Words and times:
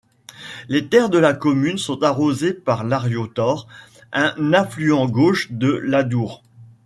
Les 0.67 0.87
terres 0.87 1.11
de 1.11 1.19
la 1.19 1.35
commune 1.35 1.77
sont 1.77 2.01
arrosées 2.01 2.53
par 2.55 2.83
l'Arrioutor, 2.83 3.67
un 4.11 4.51
affluent 4.51 5.05
gauche 5.07 5.51
de 5.51 5.69
l'Adour. 5.69 6.41